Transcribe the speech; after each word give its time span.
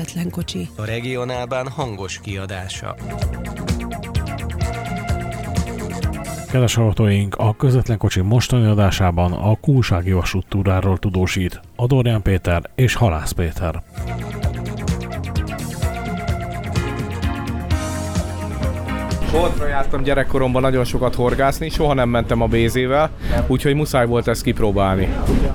közvetlen 0.00 0.30
kocsi. 0.30 0.68
A 0.76 0.84
regionálban 0.84 1.68
hangos 1.68 2.20
kiadása. 2.20 2.94
Kedves 6.50 6.74
hallgatóink, 6.74 7.34
a 7.34 7.56
közvetlen 7.56 7.98
kocsi 7.98 8.20
mostani 8.20 8.66
adásában 8.66 9.32
a 9.32 9.54
Kunsági 9.60 10.12
vasúttúráról 10.12 10.98
tudósít 10.98 11.60
Adorján 11.76 12.22
Péter 12.22 12.62
és 12.74 12.94
Halász 12.94 13.32
Péter. 13.32 13.82
Boltra 19.32 19.66
jártam 19.66 20.02
gyerekkoromban 20.02 20.62
nagyon 20.62 20.84
sokat 20.84 21.14
horgászni, 21.14 21.68
soha 21.68 21.94
nem 21.94 22.08
mentem 22.08 22.40
a 22.40 22.46
bézével, 22.46 23.10
úgyhogy 23.46 23.74
muszáj 23.74 24.06
volt 24.06 24.28
ezt 24.28 24.42
kipróbálni. 24.42 25.08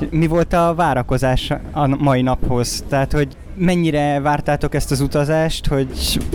Mi 0.10 0.27
volt 0.27 0.54
a 0.54 0.74
várakozás 0.76 1.52
a 1.72 1.88
mai 1.88 2.22
naphoz? 2.22 2.84
Tehát, 2.90 3.12
hogy 3.12 3.27
mennyire 3.58 4.20
vártátok 4.20 4.76
ezt 4.76 4.91
az 4.91 5.02
utazást, 5.02 5.68
hogy 5.68 5.88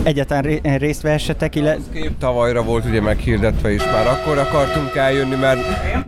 egyáltalán 0.03 0.77
részt 0.77 1.01
vehessetek, 1.01 1.55
illetve... 1.55 1.99
Kép 1.99 2.17
tavalyra 2.17 2.63
volt 2.63 2.85
ugye 2.85 3.01
meghirdetve 3.01 3.73
is 3.73 3.85
már, 3.85 4.07
akkor 4.07 4.37
akartunk 4.37 4.95
eljönni, 4.95 5.35
mert 5.35 5.59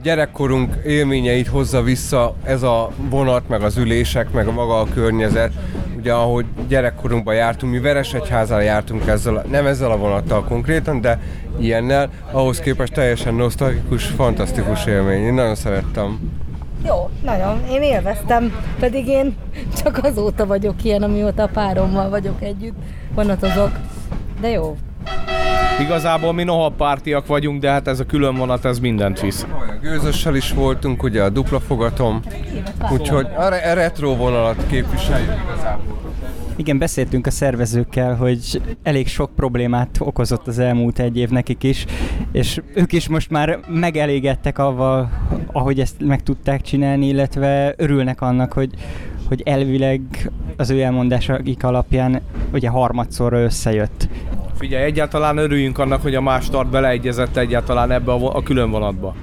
gyerekkorunk 0.02 0.76
élményeit 0.86 1.48
hozza 1.48 1.82
vissza 1.82 2.36
ez 2.44 2.64
a 2.64 2.92
vonat, 3.10 3.50
meg 3.50 3.62
az 3.62 3.78
ülések, 3.78 4.32
meg 4.32 4.48
a 4.48 4.52
maga 4.52 4.80
a 4.80 4.88
környezet. 4.94 5.52
Ugye 5.98 6.14
ahogy 6.14 6.46
gyerekkorunkban 6.68 7.36
jártunk, 7.36 7.74
mi 7.74 7.80
Veresegyházára 7.80 8.62
jártunk 8.62 9.08
ezzel, 9.08 9.46
nem 9.52 9.66
ezzel 9.66 9.92
a 9.92 9.98
vonattal 9.98 10.44
konkrétan, 10.44 11.02
de 11.02 11.20
ilyennel, 11.60 12.10
ahhoz 12.32 12.60
képest 12.60 12.94
teljesen 12.94 13.34
nosztalgikus, 13.34 14.06
fantasztikus 14.06 14.86
élmény. 14.86 15.22
Én 15.22 15.34
nagyon 15.34 15.56
szerettem. 15.56 16.20
Jó, 16.86 17.10
nagyon. 17.24 17.60
Én 17.70 17.82
élveztem, 17.82 18.54
pedig 18.80 19.08
én 19.08 19.36
csak 19.84 20.00
azóta 20.04 20.46
vagyok 20.46 20.84
ilyen, 20.84 21.04
amióta 21.04 21.44
a 21.44 21.48
párommal 21.54 22.10
vagyok 22.10 22.42
együtt, 22.42 22.76
vonatozok. 23.16 23.72
De 24.42 24.50
jó. 24.50 24.78
Igazából 25.82 26.34
mi 26.34 26.44
noha 26.44 26.70
pártiak 26.70 27.28
vagyunk, 27.28 27.62
de 27.62 27.72
hát 27.72 27.88
ez 27.88 28.00
a 28.00 28.06
külön 28.06 28.36
vonat, 28.36 28.66
ez 28.66 28.80
mindent 28.80 29.20
visz. 29.20 29.46
Olyan 29.62 29.80
gőzössel 29.82 30.36
is 30.36 30.52
voltunk, 30.52 31.04
ugye 31.04 31.24
a 31.24 31.30
dupla 31.30 31.60
fogatom, 31.60 32.20
úgyhogy 32.92 33.28
a, 33.36 33.48
re- 33.48 33.72
a 33.72 33.74
retro 33.74 34.16
vonalat 34.16 34.68
képviseljük 34.68 35.34
igazából. 35.48 36.02
Igen, 36.56 36.78
beszéltünk 36.78 37.28
a 37.28 37.32
szervezőkkel, 37.32 38.16
hogy 38.16 38.62
elég 38.84 39.08
sok 39.08 39.36
problémát 39.36 39.90
okozott 40.00 40.48
az 40.48 40.60
elmúlt 40.60 41.00
egy 41.00 41.18
év 41.18 41.30
nekik 41.30 41.64
is, 41.64 41.86
és 42.34 42.62
ők 42.74 42.94
is 42.94 43.08
most 43.08 43.30
már 43.30 43.60
megelégedtek 43.68 44.58
avval, 44.58 45.10
ahogy 45.52 45.80
ezt 45.80 45.96
meg 46.00 46.24
tudták 46.24 46.62
csinálni, 46.62 47.08
illetve 47.08 47.74
örülnek 47.78 48.22
annak, 48.22 48.54
hogy, 48.54 48.70
hogy 49.28 49.42
elvileg 49.46 50.02
az 50.58 50.70
ő 50.70 50.82
elmondásaik 50.82 51.64
alapján 51.64 52.22
ugye 52.54 52.70
harmadszorra 52.70 53.40
összejött. 53.40 54.08
Figyelj, 54.58 54.84
egyáltalán 54.84 55.38
örüljünk 55.38 55.78
annak, 55.80 56.02
hogy 56.02 56.16
a 56.16 56.22
más 56.22 56.46
start 56.46 56.70
beleegyezett 56.70 57.38
egyáltalán 57.38 57.92
ebbe 57.92 58.12
a, 58.12 58.36
a 58.36 58.44
külön 58.44 58.72
vonatba. 58.72 59.16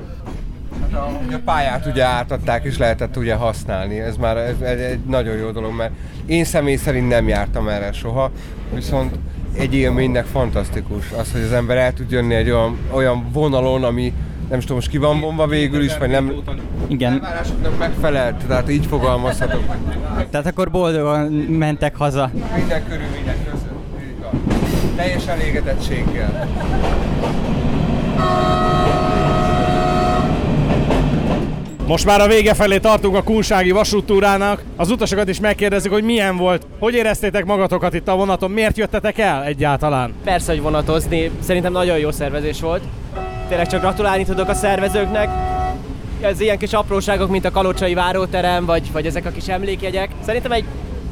Hát 0.81 0.93
a, 1.33 1.41
pályát 1.45 1.87
ugye 1.87 2.05
átadták 2.05 2.65
és 2.65 2.79
lehetett 2.79 3.17
ugye 3.17 3.35
használni, 3.35 4.01
ez 4.01 4.17
már 4.17 4.37
egy, 4.37 4.63
egy, 4.63 4.81
egy 4.81 5.01
nagyon 5.05 5.37
jó 5.37 5.51
dolog, 5.51 5.77
mert 5.77 5.93
én 6.27 6.45
személy 6.45 6.77
szerint 6.77 7.09
nem 7.09 7.29
jártam 7.29 7.69
erre 7.69 7.93
soha, 7.93 8.31
viszont 8.75 9.19
egy 9.53 9.75
élménynek 9.75 10.25
fantasztikus 10.25 11.11
az, 11.19 11.33
hogy 11.33 11.41
az 11.41 11.53
ember 11.53 11.77
el 11.77 11.93
tud 11.93 12.11
jönni 12.11 12.35
egy 12.35 12.51
olyan, 12.51 12.79
olyan 12.91 13.27
vonalon, 13.33 13.85
ami 13.85 14.13
nem 14.49 14.59
is 14.59 14.65
tudom, 14.65 14.77
most 14.77 14.91
ki 14.91 14.99
van 14.99 15.21
vonva 15.21 15.47
végül 15.47 15.83
is, 15.83 15.99
vagy 15.99 16.11
nem 16.11 16.33
Igen, 16.87 17.13
elvárásoknak 17.13 17.79
megfelelt, 17.79 18.47
tehát 18.47 18.71
így 18.71 18.87
fogalmazhatok, 18.87 19.63
tehát 20.31 20.47
akkor 20.47 20.71
boldogan 20.71 21.33
mentek 21.33 21.97
haza. 21.97 22.31
minden 22.57 22.85
körülmények 22.89 23.37
között. 23.51 23.69
Teljes 24.97 25.27
elégedettséggel. 25.27 26.49
Most 31.91 32.05
már 32.05 32.21
a 32.21 32.27
vége 32.27 32.55
felé 32.55 32.79
tartunk 32.79 33.17
a 33.17 33.23
Kunsági 33.23 33.71
vasúttúrának. 33.71 34.63
Az 34.77 34.91
utasokat 34.91 35.29
is 35.29 35.41
megkérdezzük, 35.41 35.93
hogy 35.93 36.03
milyen 36.03 36.37
volt. 36.37 36.67
Hogy 36.79 36.95
éreztétek 36.95 37.45
magatokat 37.45 37.95
itt 37.95 38.09
a 38.09 38.17
vonaton? 38.17 38.51
Miért 38.51 38.77
jöttetek 38.77 39.19
el 39.19 39.45
egyáltalán? 39.45 40.15
Persze, 40.25 40.53
hogy 40.53 40.61
vonatozni. 40.61 41.31
Szerintem 41.41 41.73
nagyon 41.73 41.99
jó 41.99 42.11
szervezés 42.11 42.61
volt. 42.61 42.83
Tényleg 43.49 43.69
csak 43.69 43.81
gratulálni 43.81 44.25
tudok 44.25 44.49
a 44.49 44.55
szervezőknek. 44.55 45.29
Ez 46.21 46.41
ilyen 46.41 46.59
kis 46.59 46.73
apróságok, 46.73 47.31
mint 47.31 47.45
a 47.45 47.51
Kalocsai 47.51 47.95
váróterem, 47.95 48.65
vagy, 48.65 48.93
vagy 48.93 49.07
ezek 49.07 49.27
a 49.27 49.31
kis 49.31 49.49
emlékjegyek. 49.49 50.11
Szerintem 50.25 50.53
egy 50.53 50.65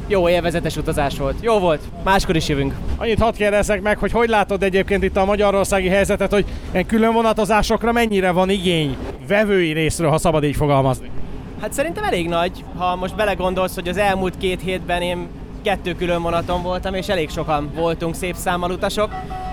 jó 0.09 0.29
élvezetes 0.29 0.77
utazás 0.77 1.17
volt. 1.17 1.35
Jó 1.41 1.59
volt. 1.59 1.81
Máskor 2.03 2.35
is 2.35 2.47
jövünk. 2.47 2.73
Annyit 2.97 3.19
hadd 3.19 3.33
kérdezzek 3.33 3.81
meg, 3.81 3.97
hogy 3.97 4.11
hogy 4.11 4.29
látod 4.29 4.63
egyébként 4.63 5.03
itt 5.03 5.17
a 5.17 5.25
magyarországi 5.25 5.87
helyzetet, 5.87 6.31
hogy 6.31 6.45
ilyen 6.71 6.85
külön 6.85 7.13
vonatozásokra 7.13 7.91
mennyire 7.91 8.31
van 8.31 8.49
igény 8.49 8.97
vevői 9.27 9.71
részről, 9.71 10.09
ha 10.09 10.17
szabad 10.17 10.43
így 10.43 10.55
fogalmazni? 10.55 11.09
Hát 11.61 11.73
szerintem 11.73 12.03
elég 12.03 12.27
nagy, 12.27 12.63
ha 12.77 12.95
most 12.95 13.15
belegondolsz, 13.15 13.75
hogy 13.75 13.87
az 13.87 13.97
elmúlt 13.97 14.37
két 14.37 14.61
hétben 14.61 15.01
én 15.01 15.27
kettő 15.63 15.95
külön 15.95 16.21
vonaton 16.21 16.63
voltam, 16.63 16.93
és 16.93 17.07
elég 17.07 17.29
sokan 17.29 17.71
voltunk 17.75 18.15
szép 18.15 18.35
számmal 18.35 18.71
utasok. 18.71 19.09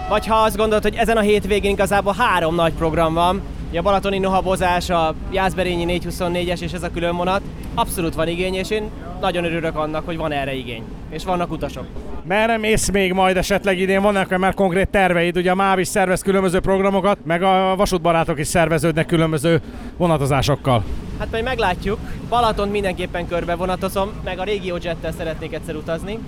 Vagy 0.08 0.26
ha 0.26 0.34
azt 0.34 0.56
gondolod, 0.56 0.82
hogy 0.82 0.94
ezen 0.94 1.16
a 1.16 1.20
hétvégén 1.20 1.70
igazából 1.70 2.14
három 2.18 2.54
nagy 2.54 2.72
program 2.72 3.14
van, 3.14 3.42
a 3.76 3.82
Balatoni 3.82 4.18
Nohabozás, 4.18 4.90
a 4.90 5.14
Jászberényi 5.32 6.00
424-es 6.00 6.60
és 6.60 6.72
ez 6.72 6.82
a 6.82 6.90
külön 6.90 7.16
vonat, 7.16 7.42
abszolút 7.76 8.14
van 8.14 8.28
igény, 8.28 8.54
és 8.54 8.70
én 8.70 8.90
nagyon 9.20 9.44
örülök 9.44 9.76
annak, 9.76 10.04
hogy 10.04 10.16
van 10.16 10.32
erre 10.32 10.54
igény, 10.54 10.82
és 11.10 11.24
vannak 11.24 11.50
utasok. 11.50 11.86
Merre 12.22 12.58
mész 12.58 12.90
még 12.90 13.12
majd 13.12 13.36
esetleg 13.36 13.78
idén? 13.78 14.02
Vannak 14.02 14.38
már 14.38 14.54
konkrét 14.54 14.88
terveid? 14.88 15.36
Ugye 15.36 15.50
a 15.50 15.54
MÁV 15.54 15.78
is 15.78 15.88
szervez 15.88 16.22
különböző 16.22 16.60
programokat, 16.60 17.18
meg 17.24 17.42
a 17.42 17.74
vasútbarátok 17.76 18.38
is 18.38 18.46
szerveződnek 18.46 19.06
különböző 19.06 19.60
vonatozásokkal. 19.96 20.84
Hát 21.18 21.30
majd 21.30 21.44
meglátjuk. 21.44 21.98
Balaton 22.28 22.68
mindenképpen 22.68 23.28
körbe 23.28 23.54
vonatozom, 23.54 24.10
meg 24.24 24.38
a 24.38 24.44
régió 24.44 24.78
jettel 24.82 25.12
szeretnék 25.12 25.54
egyszer 25.54 25.74
utazni. 25.74 26.18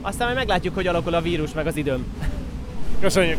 Aztán 0.00 0.26
majd 0.26 0.38
meglátjuk, 0.38 0.74
hogy 0.74 0.86
alakul 0.86 1.14
a 1.14 1.20
vírus, 1.20 1.52
meg 1.52 1.66
az 1.66 1.76
időm. 1.76 2.04
Köszönjük! 3.00 3.38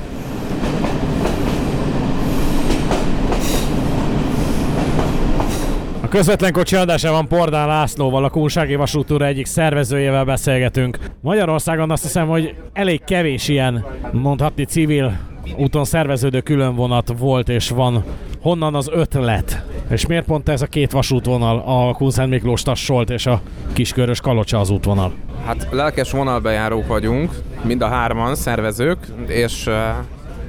Közvetlen 6.13 6.51
kocsi 6.51 6.75
adásában 6.75 7.27
Pordán 7.27 7.67
Lászlóval, 7.67 8.23
a 8.23 8.29
Kunsági 8.29 8.75
Vasútúra 8.75 9.25
egyik 9.25 9.45
szervezőjével 9.45 10.25
beszélgetünk. 10.25 10.97
Magyarországon 11.21 11.91
azt 11.91 12.03
hiszem, 12.03 12.27
hogy 12.27 12.55
elég 12.73 13.03
kevés 13.03 13.47
ilyen, 13.47 13.85
mondhatni 14.11 14.65
civil 14.65 15.17
úton 15.57 15.85
szerveződő 15.85 16.41
különvonat 16.41 17.13
volt 17.17 17.49
és 17.49 17.69
van. 17.69 18.03
Honnan 18.41 18.75
az 18.75 18.89
ötlet? 18.91 19.65
És 19.89 20.07
miért 20.07 20.25
pont 20.25 20.49
ez 20.49 20.61
a 20.61 20.65
két 20.65 20.91
vasútvonal, 20.91 21.63
a 21.65 21.93
Kunszent 21.93 22.29
Miklós 22.29 22.61
Tassolt 22.61 23.09
és 23.09 23.25
a 23.25 23.41
Kiskörös 23.73 24.21
Kalocsa 24.21 24.59
az 24.59 24.69
útvonal? 24.69 25.13
Hát 25.45 25.67
lelkes 25.71 26.11
vonalbejárók 26.11 26.87
vagyunk, 26.87 27.31
mind 27.61 27.81
a 27.81 27.87
hárman 27.87 28.35
szervezők, 28.35 28.97
és 29.27 29.69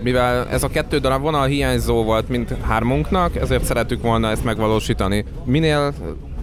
mivel 0.05 0.49
ez 0.49 0.63
a 0.63 0.69
kettő 0.69 0.99
darab 0.99 1.23
vonal 1.23 1.47
hiányzó 1.47 2.03
volt 2.03 2.29
mind 2.29 2.57
hármunknak, 2.63 3.37
ezért 3.37 3.65
szerettük 3.65 4.03
volna 4.03 4.31
ezt 4.31 4.45
megvalósítani. 4.45 5.25
Minél 5.45 5.95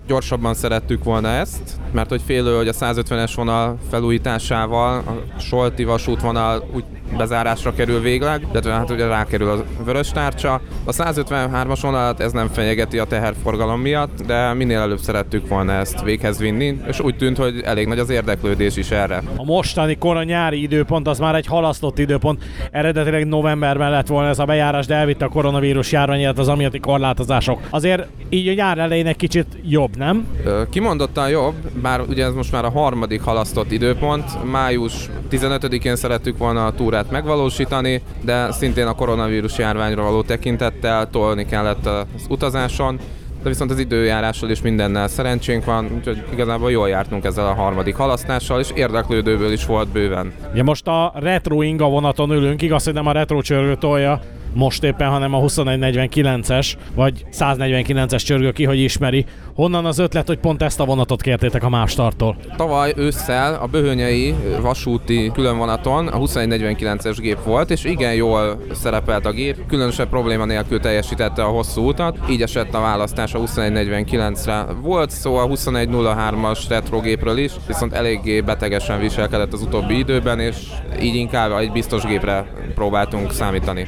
gyorsabban 0.08 0.54
szerettük 0.54 1.04
volna 1.04 1.28
ezt, 1.28 1.62
mert 1.92 2.10
hogy 2.10 2.22
félő, 2.26 2.56
hogy 2.56 2.68
a 2.68 2.74
150-es 2.74 3.32
vonal 3.36 3.78
felújításával 3.90 4.98
a 4.98 5.40
Solti 5.40 5.84
vasútvonal 5.84 6.64
úgy 6.74 6.84
bezárásra 7.18 7.74
kerül 7.74 8.02
végleg, 8.02 8.48
illetve 8.52 8.72
hát 8.72 8.90
ugye 8.90 9.08
rákerül 9.08 9.50
a 9.50 9.64
vörös 9.84 10.12
tárcsa. 10.12 10.62
A 10.84 10.92
153-as 10.92 11.80
vonalat 11.82 12.20
ez 12.20 12.32
nem 12.32 12.48
fenyegeti 12.48 13.00
a 13.00 13.06
teherforgalom 13.06 13.82
miatt, 13.82 14.22
de 14.26 14.54
minél 14.54 14.80
előbb 14.80 15.00
szerettük 15.00 15.48
volna 15.48 15.74
ezt 15.74 16.02
véghez 16.02 16.40
vinni, 16.40 16.80
és 16.88 17.00
úgy 17.00 17.16
tűnt, 17.16 17.38
hogy 17.38 17.62
elég 17.66 17.88
nagy 17.88 18.00
az 18.00 18.10
érdeklődés 18.10 18.78
is 18.78 18.92
erre. 18.92 19.22
A 19.36 19.44
mostani 19.44 19.98
kora 19.98 20.24
nyári 20.24 20.62
időpont 20.62 21.08
az 21.08 21.20
már 21.20 21.36
egy 21.36 21.46
halasztott 21.46 22.00
időpont. 22.00 22.44
Eredetileg 22.72 23.28
novemberben 23.28 23.92
lett 23.92 24.08
volna 24.08 24.30
ez 24.30 24.40
a 24.40 24.46
bejárás, 24.46 24.86
de 24.86 24.96
elvitte 24.96 25.26
a 25.26 25.30
koronavírus 25.30 25.92
járvány, 25.92 26.20
illetve 26.20 26.42
az 26.42 26.48
amiatti 26.48 26.80
korlátozások. 26.80 27.60
Azért 27.70 28.08
így 28.30 28.48
a 28.48 28.54
nyár 28.54 28.78
elején 28.78 29.06
egy 29.06 29.16
kicsit 29.16 29.48
jobb, 29.64 29.98
nem? 29.98 30.28
Kimondottan 30.70 31.30
jobb, 31.30 31.56
bár 31.82 32.02
ugye 32.02 32.26
ez 32.26 32.34
most 32.34 32.52
már 32.52 32.66
a 32.66 32.70
harmadik 32.70 33.22
halasztott 33.22 33.72
időpont. 33.72 34.52
Május 34.52 35.10
15-én 35.32 35.96
szerettük 35.96 36.38
volna 36.38 36.66
a 36.66 36.72
túrát 36.72 37.12
megvalósítani, 37.12 38.02
de 38.22 38.52
szintén 38.52 38.88
a 38.88 38.94
koronavírus 38.94 39.58
járványra 39.58 40.04
való 40.04 40.22
tekintettel 40.22 41.10
tolni 41.10 41.46
kellett 41.46 41.86
az 41.86 42.26
utazáson. 42.30 43.00
De 43.44 43.50
viszont 43.50 43.72
az 43.72 43.80
időjárással 43.80 44.50
és 44.50 44.62
mindennel 44.62 45.08
szerencsénk 45.08 45.66
van, 45.66 45.92
úgyhogy 45.96 46.24
igazából 46.34 46.72
jól 46.72 46.90
jártunk 46.90 47.26
ezzel 47.26 47.46
a 47.46 47.54
harmadik 47.54 47.96
halasztással, 47.96 48.60
és 48.60 48.70
érdeklődőből 48.76 49.52
is 49.52 49.66
volt 49.66 49.88
bőven. 49.88 50.34
Ugye 50.52 50.64
most 50.64 50.88
a 50.88 51.14
retro 51.16 51.62
inga 51.62 51.90
vonaton 51.90 52.32
ülünk, 52.32 52.62
igaz, 52.62 52.84
hogy 52.84 52.94
nem 52.94 53.08
a 53.08 53.12
retro 53.12 53.42
csörgő 53.42 53.76
tolja 53.76 54.22
most 54.54 54.84
éppen, 54.84 55.10
hanem 55.10 55.34
a 55.34 55.40
2149-es, 55.40 56.74
vagy 56.96 57.26
149-es 57.32 58.26
csörgő 58.26 58.52
ki, 58.52 58.66
hogy 58.66 58.80
ismeri. 58.80 59.26
Honnan 59.56 59.86
az 59.86 59.98
ötlet, 59.98 60.28
hogy 60.28 60.38
pont 60.38 60.62
ezt 60.62 60.80
a 60.80 60.86
vonatot 60.86 61.22
kértétek 61.22 61.64
a 61.64 61.70
Mástartól? 61.70 62.36
Tavaly 62.58 62.94
ősszel 62.96 63.54
a 63.54 63.66
Böhönyei 63.66 64.36
vasúti 64.62 65.32
különvonaton 65.34 66.08
a 66.08 66.18
2149-es 66.18 67.18
gép 67.20 67.44
volt, 67.44 67.70
és 67.70 67.84
igen 67.84 68.14
jól 68.14 68.66
szerepelt 68.74 69.26
a 69.26 69.32
gép, 69.32 69.66
különösebb 69.68 70.10
probléma 70.10 70.46
nélkül 70.46 70.80
teljesítette 70.80 71.44
a 71.44 71.48
hosszú 71.48 71.88
utat, 71.88 72.18
így 72.30 72.42
esett 72.42 72.74
a 72.74 72.80
választás 72.80 73.34
a 73.34 73.40
2149-re. 73.40 74.66
Volt 74.82 75.10
szó 75.10 75.36
a 75.36 75.48
2103-as 75.48 76.60
retrogépről 76.70 77.38
is, 77.38 77.52
viszont 77.68 77.94
eléggé 77.94 78.42
betegesen 78.42 79.00
viselkedett 79.00 79.54
az 79.54 79.62
utóbbi 79.62 79.98
időben, 79.98 80.40
és 80.40 80.56
így 81.02 81.16
inkább 81.16 81.52
egy 81.52 81.72
biztos 81.72 82.04
gépre 82.04 82.46
próbáltunk 82.76 83.32
számítani. 83.32 83.88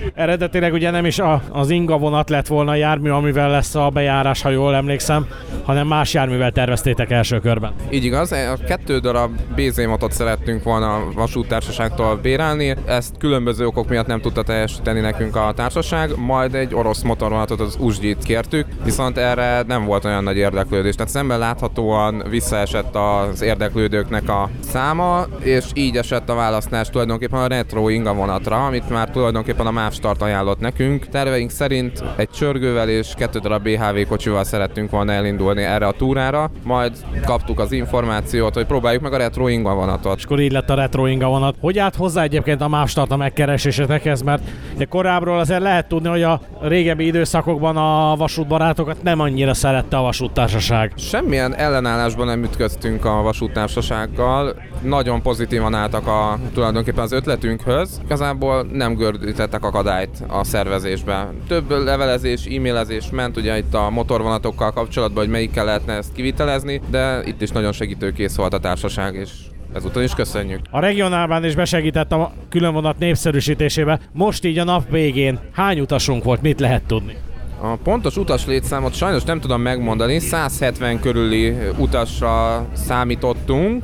Eredetileg 0.53 0.81
ugye 0.81 0.91
nem 0.91 1.05
is 1.05 1.19
a, 1.19 1.41
az 1.49 1.69
Inga 1.69 1.97
vonat 1.97 2.29
lett 2.29 2.47
volna 2.47 2.71
a 2.71 2.75
jármű, 2.75 3.09
amivel 3.09 3.49
lesz 3.49 3.75
a 3.75 3.89
bejárás, 3.89 4.41
ha 4.41 4.49
jól 4.49 4.75
emlékszem, 4.75 5.27
hanem 5.63 5.87
más 5.87 6.13
járművel 6.13 6.51
terveztétek 6.51 7.11
első 7.11 7.39
körben. 7.39 7.73
Így 7.89 8.03
igaz, 8.03 8.31
a 8.31 8.57
kettő 8.67 8.99
darab 8.99 9.31
BZ 9.55 9.85
motot 9.85 10.11
szerettünk 10.11 10.63
volna 10.63 10.93
a 10.93 11.11
vasúttársaságtól 11.13 12.15
bérelni, 12.15 12.75
ezt 12.85 13.17
különböző 13.17 13.65
okok 13.65 13.89
miatt 13.89 14.07
nem 14.07 14.21
tudta 14.21 14.43
teljesíteni 14.43 14.99
nekünk 14.99 15.35
a 15.35 15.53
társaság, 15.55 16.11
majd 16.17 16.55
egy 16.55 16.75
orosz 16.75 17.01
motorvonatot, 17.01 17.59
az 17.59 17.77
Uzsgyit 17.79 18.23
kértük, 18.23 18.65
viszont 18.83 19.17
erre 19.17 19.63
nem 19.67 19.85
volt 19.85 20.05
olyan 20.05 20.23
nagy 20.23 20.37
érdeklődés, 20.37 20.95
tehát 20.95 21.11
szemben 21.11 21.39
láthatóan 21.39 22.23
visszaesett 22.29 22.95
az 22.95 23.41
érdeklődőknek 23.41 24.29
a 24.29 24.49
száma, 24.71 25.25
és 25.39 25.65
így 25.73 25.97
esett 25.97 26.29
a 26.29 26.35
választás 26.35 26.89
tulajdonképpen 26.89 27.39
a 27.39 27.47
retro 27.47 27.89
Inga 27.89 28.13
vonatra, 28.13 28.65
amit 28.65 28.89
már 28.89 29.09
tulajdonképpen 29.09 29.67
a 29.67 29.71
MÁV 29.71 29.93
Start 29.93 30.21
ajánlott 30.43 30.59
nekünk. 30.59 31.07
Terveink 31.07 31.49
szerint 31.49 32.03
egy 32.15 32.29
csörgővel 32.29 32.89
és 32.89 33.13
kettő 33.17 33.39
darab 33.39 33.63
BHV 33.63 34.07
kocsival 34.07 34.43
szerettünk 34.43 34.89
volna 34.89 35.11
elindulni 35.11 35.63
erre 35.63 35.87
a 35.87 35.91
túrára, 35.91 36.51
majd 36.63 36.91
kaptuk 37.25 37.59
az 37.59 37.71
információt, 37.71 38.53
hogy 38.53 38.65
próbáljuk 38.65 39.01
meg 39.01 39.13
a 39.13 39.17
retro 39.17 39.47
Inga 39.47 39.73
vonatot. 39.73 40.17
És 40.17 40.23
akkor 40.23 40.39
így 40.39 40.51
lett 40.51 40.69
a 40.69 40.75
retro 40.75 41.05
Inga 41.05 41.27
vonat. 41.27 41.55
Hogy 41.59 41.77
állt 41.77 41.95
hozzá 41.95 42.23
egyébként 42.23 42.61
a 42.61 42.67
MÁV 42.67 42.87
Start 42.87 43.11
a 43.11 43.17
megkeresésetekhez, 43.17 44.21
mert 44.21 44.43
ugye 44.75 44.85
korábbról 44.85 45.39
azért 45.39 45.61
lehet 45.61 45.87
tudni, 45.87 46.09
hogy 46.09 46.23
a 46.23 46.41
régebbi 46.61 47.05
időszakokban 47.05 47.77
a 47.77 48.15
vasútbarátokat 48.15 49.03
nem 49.03 49.19
annyira 49.19 49.53
szerette 49.53 49.97
a 49.97 50.01
vasúttársaság. 50.01 50.93
Semmilyen 50.95 51.55
ellenállásban 51.55 52.25
nem 52.25 52.43
ütköztünk 52.43 53.05
a 53.05 53.21
vasúttársasággal, 53.21 54.55
nagyon 54.81 55.21
pozitívan 55.21 55.73
álltak 55.73 56.07
a, 56.07 56.39
tulajdonképpen 56.53 57.03
az 57.03 57.11
ötletünkhöz. 57.11 58.01
Igazából 58.05 58.67
nem 58.71 58.95
gördítettek 58.95 59.63
akadályt 59.63 60.23
a 60.33 60.43
szervezésbe. 60.43 61.33
Több 61.47 61.69
levelezés, 61.69 62.45
e-mailezés 62.45 63.09
ment 63.11 63.37
ugye 63.37 63.57
itt 63.57 63.73
a 63.73 63.89
motorvonatokkal 63.89 64.71
kapcsolatban, 64.71 65.23
hogy 65.23 65.31
melyikkel 65.31 65.65
lehetne 65.65 65.93
ezt 65.93 66.13
kivitelezni, 66.13 66.81
de 66.89 67.21
itt 67.25 67.41
is 67.41 67.49
nagyon 67.49 67.71
segítőkész 67.71 68.35
volt 68.35 68.53
a 68.53 68.59
társaság, 68.59 69.15
és 69.15 69.29
ezúton 69.73 70.03
is 70.03 70.13
köszönjük. 70.13 70.59
A 70.69 70.79
regionálban 70.79 71.45
is 71.45 71.55
besegített 71.55 72.11
a 72.11 72.33
különvonat 72.49 72.99
népszerűsítésébe. 72.99 73.99
Most 74.11 74.45
így 74.45 74.57
a 74.57 74.63
nap 74.63 74.89
végén 74.89 75.39
hány 75.51 75.79
utasunk 75.79 76.23
volt, 76.23 76.41
mit 76.41 76.59
lehet 76.59 76.83
tudni? 76.83 77.15
A 77.61 77.75
pontos 77.83 78.17
utas 78.17 78.45
létszámot 78.45 78.95
sajnos 78.95 79.23
nem 79.23 79.39
tudom 79.39 79.61
megmondani, 79.61 80.19
170 80.19 80.99
körüli 80.99 81.55
utasra 81.77 82.65
számítottunk, 82.73 83.83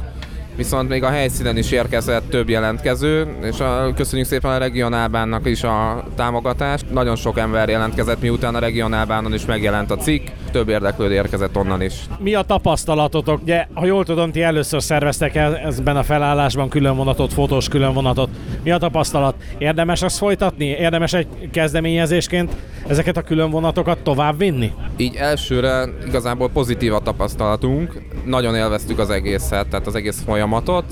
viszont 0.56 0.90
még 0.90 1.04
a 1.04 1.10
helyszínen 1.10 1.58
is 1.58 1.72
érkezett 1.72 2.30
több 2.30 2.50
jelentkező, 2.50 3.28
és 3.44 3.60
a, 3.60 3.94
köszönjük 3.96 4.28
szépen 4.28 4.52
a 4.52 4.58
regionálbánnak 4.58 5.48
is 5.48 5.64
a 5.64 6.04
támogatást. 6.16 6.92
Nagyon 6.92 7.16
sok 7.16 7.38
ember 7.38 7.70
jelentkezett, 7.70 8.22
miután 8.22 8.56
a 8.56 8.60
regionálbánon 8.60 9.34
is 9.34 9.46
megjelent 9.46 9.92
a 9.92 9.96
cikk, 9.96 10.28
több 10.52 10.70
érdeklődő 10.70 11.14
érkezett 11.14 11.58
onnan 11.58 11.82
is. 11.82 11.94
Mi 12.20 12.34
a 12.34 12.42
tapasztalatotok? 12.42 13.42
Ugye, 13.42 13.66
ha 13.74 13.86
jól 13.86 14.06
tudom, 14.06 14.32
ti 14.32 14.42
először 14.42 14.84
szerveztek 14.84 15.36
el 15.36 15.58
ezben 15.58 15.98
a 15.98 16.04
felállásban 16.04 16.70
különvonatot, 16.70 17.34
fotós 17.34 17.68
különvonatot. 17.68 18.30
Mi 18.64 18.72
a 18.72 18.78
tapasztalat? 18.78 19.36
Érdemes 19.58 20.02
azt 20.02 20.18
folytatni? 20.18 20.66
Érdemes 20.66 21.14
egy 21.14 21.28
kezdeményezésként 21.52 22.56
ezeket 22.88 23.18
a 23.18 23.22
különvonatokat 23.22 23.98
tovább 24.00 24.38
vinni? 24.38 24.72
Így 24.98 25.16
elsőre 25.16 25.86
igazából 26.08 26.50
pozitív 26.50 26.94
a 26.94 27.00
tapasztalatunk. 27.00 28.02
Nagyon 28.30 28.56
élveztük 28.56 29.00
az 29.00 29.10
egészet, 29.10 29.68
tehát 29.68 29.88
az 29.88 29.96
egész 29.96 30.22
folyamatot 30.26 30.86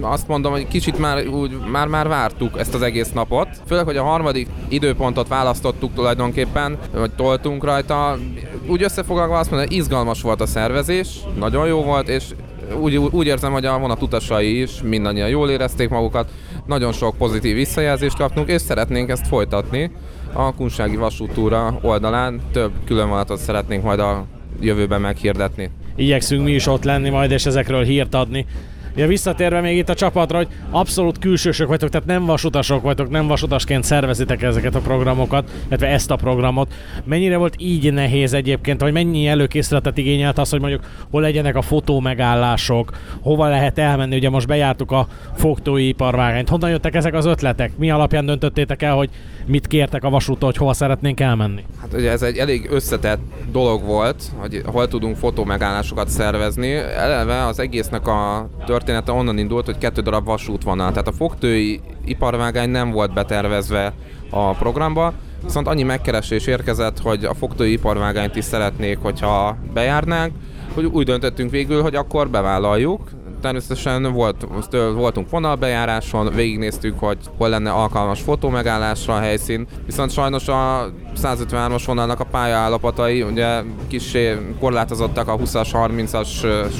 azt 0.00 0.28
mondom, 0.28 0.52
hogy 0.52 0.68
kicsit 0.68 0.98
már 0.98 1.26
úgy, 1.26 1.58
már, 1.70 1.86
már 1.86 2.08
vártuk 2.08 2.58
ezt 2.58 2.74
az 2.74 2.82
egész 2.82 3.12
napot. 3.12 3.48
Főleg, 3.66 3.84
hogy 3.84 3.96
a 3.96 4.02
harmadik 4.02 4.48
időpontot 4.68 5.28
választottuk 5.28 5.94
tulajdonképpen, 5.94 6.78
vagy 6.92 7.10
toltunk 7.10 7.64
rajta. 7.64 8.18
Úgy 8.66 8.82
összefoglalva 8.82 9.38
azt 9.38 9.50
mondom, 9.50 9.68
hogy 9.68 9.76
izgalmas 9.76 10.22
volt 10.22 10.40
a 10.40 10.46
szervezés, 10.46 11.08
nagyon 11.38 11.66
jó 11.66 11.82
volt, 11.82 12.08
és 12.08 12.24
úgy, 12.80 12.96
úgy 12.96 13.26
érzem, 13.26 13.52
hogy 13.52 13.66
a 13.66 13.78
vonat 13.78 14.02
utasai 14.02 14.60
is 14.60 14.82
mindannyian 14.82 15.28
jól 15.28 15.50
érezték 15.50 15.88
magukat, 15.88 16.30
nagyon 16.66 16.92
sok 16.92 17.16
pozitív 17.16 17.54
visszajelzést 17.54 18.16
kaptunk, 18.16 18.48
és 18.48 18.60
szeretnénk 18.60 19.10
ezt 19.10 19.26
folytatni. 19.26 19.90
A 20.32 20.54
Kunsági 20.54 20.96
Vasútúra 20.96 21.78
oldalán 21.82 22.40
több 22.52 22.72
külön 22.84 23.08
vonatot 23.08 23.38
szeretnénk 23.38 23.82
majd 23.84 23.98
a 23.98 24.24
jövőben 24.60 25.00
meghirdetni. 25.00 25.70
Igyekszünk 25.96 26.44
mi 26.44 26.52
is 26.52 26.66
ott 26.66 26.84
lenni 26.84 27.08
majd, 27.08 27.30
és 27.30 27.46
ezekről 27.46 27.84
hírt 27.84 28.14
adni. 28.14 28.46
Ja, 28.94 29.06
visszatérve 29.06 29.60
még 29.60 29.76
itt 29.76 29.88
a 29.88 29.94
csapatra, 29.94 30.36
hogy 30.36 30.48
abszolút 30.70 31.18
külsősök 31.18 31.68
vagytok, 31.68 31.88
tehát 31.88 32.06
nem 32.06 32.24
vasutasok 32.24 32.82
vagytok, 32.82 33.10
nem 33.10 33.26
vasutasként 33.26 33.84
szervezitek 33.84 34.42
ezeket 34.42 34.74
a 34.74 34.80
programokat, 34.80 35.50
illetve 35.68 35.86
ezt 35.86 36.10
a 36.10 36.16
programot. 36.16 36.72
Mennyire 37.04 37.36
volt 37.36 37.54
így 37.58 37.92
nehéz 37.92 38.32
egyébként, 38.32 38.80
vagy 38.80 38.92
mennyi 38.92 39.26
előkészületet 39.26 39.98
igényelt 39.98 40.38
az, 40.38 40.50
hogy 40.50 40.60
mondjuk 40.60 40.82
hol 41.10 41.20
legyenek 41.20 41.56
a 41.56 41.62
fotó 41.62 42.00
megállások, 42.00 42.92
hova 43.20 43.48
lehet 43.48 43.78
elmenni, 43.78 44.16
ugye 44.16 44.30
most 44.30 44.46
bejártuk 44.46 44.90
a 44.90 45.06
fogtói 45.36 45.88
iparvágányt. 45.88 46.48
Honnan 46.48 46.70
jöttek 46.70 46.94
ezek 46.94 47.14
az 47.14 47.26
ötletek? 47.26 47.76
Mi 47.76 47.90
alapján 47.90 48.26
döntöttétek 48.26 48.82
el, 48.82 48.94
hogy 48.94 49.10
mit 49.46 49.66
kértek 49.66 50.04
a 50.04 50.10
vasútól, 50.10 50.48
hogy 50.48 50.58
hova 50.58 50.72
szeretnénk 50.72 51.20
elmenni? 51.20 51.64
Hát 51.80 51.92
ugye 51.94 52.10
ez 52.10 52.22
egy 52.22 52.36
elég 52.36 52.68
összetett 52.70 53.20
dolog 53.52 53.84
volt, 53.84 54.22
hogy 54.36 54.62
hol 54.64 54.88
tudunk 54.88 55.16
fotó 55.16 55.44
megállásokat 55.44 56.08
szervezni. 56.08 56.72
Eleve 56.74 57.46
az 57.46 57.58
egésznek 57.58 58.06
a 58.06 58.48
története 58.82 59.12
onnan 59.12 59.38
indult, 59.38 59.64
hogy 59.64 59.78
kettő 59.78 60.00
darab 60.00 60.24
vasútvonal. 60.24 60.90
Tehát 60.90 61.08
a 61.08 61.12
fogtői 61.12 61.80
iparvágány 62.04 62.70
nem 62.70 62.90
volt 62.90 63.12
betervezve 63.12 63.92
a 64.30 64.50
programba, 64.50 65.12
viszont 65.44 65.66
annyi 65.66 65.82
megkeresés 65.82 66.46
érkezett, 66.46 66.98
hogy 66.98 67.24
a 67.24 67.34
fogtői 67.34 67.72
iparvágányt 67.72 68.36
is 68.36 68.44
szeretnék, 68.44 68.98
hogyha 69.02 69.56
bejárnánk, 69.74 70.32
hogy 70.74 70.84
úgy 70.84 71.04
döntöttünk 71.04 71.50
végül, 71.50 71.82
hogy 71.82 71.94
akkor 71.94 72.28
bevállaljuk. 72.28 73.00
Természetesen 73.40 74.12
volt, 74.12 74.46
voltunk 74.94 75.30
vonalbejáráson, 75.30 76.34
végignéztük, 76.34 76.98
hogy 76.98 77.18
hol 77.36 77.48
lenne 77.48 77.70
alkalmas 77.70 78.20
fotómegállásra 78.20 79.14
a 79.14 79.18
helyszín, 79.18 79.66
viszont 79.86 80.10
sajnos 80.10 80.48
a 80.48 80.90
153-as 81.16 81.82
vonalnak 81.86 82.20
a 82.20 82.24
pályaállapotai 82.24 83.22
ugye 83.22 83.62
kicsi 83.88 84.28
korlátozottak 84.60 85.28
a 85.28 85.36
20-as, 85.36 85.68
30-as 85.72 86.28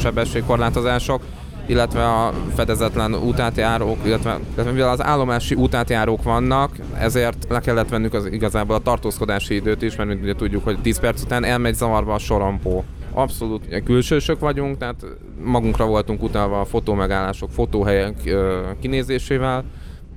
sebességkorlátozások, 0.00 1.23
illetve 1.66 2.04
a 2.04 2.33
fedezetlen 2.54 3.14
útátjárók, 3.14 3.99
illetve, 4.04 4.38
illetve 4.54 4.73
mivel 4.73 4.90
az 4.90 5.02
állomási 5.02 5.54
útátjárók 5.54 6.23
vannak, 6.23 6.76
ezért 6.99 7.47
le 7.49 7.61
kellett 7.61 7.88
vennünk 7.88 8.14
az, 8.14 8.26
igazából 8.26 8.76
a 8.76 8.78
tartózkodási 8.78 9.54
időt 9.54 9.83
is, 9.83 9.97
mert 9.97 10.09
mint 10.09 10.23
ugye 10.23 10.35
tudjuk, 10.35 10.64
hogy 10.64 10.78
10 10.83 11.00
perc 11.00 11.23
után 11.23 11.45
elmegy 11.45 11.75
zavarba 11.75 12.14
a 12.14 12.19
sorompó. 12.19 12.85
Abszolút 13.12 13.83
külsősök 13.85 14.40
vagyunk, 14.40 14.78
tehát 14.78 15.04
magunkra 15.45 15.87
voltunk 15.87 16.23
utalva 16.23 16.61
a 16.61 16.64
fotómegállások, 16.64 17.50
fotóhelyek 17.50 18.35
kinézésével, 18.81 19.64